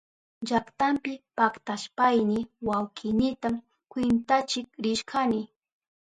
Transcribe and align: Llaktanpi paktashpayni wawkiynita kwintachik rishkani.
Llaktanpi 0.47 1.11
paktashpayni 1.37 2.37
wawkiynita 2.67 3.49
kwintachik 3.91 4.67
rishkani. 4.83 5.39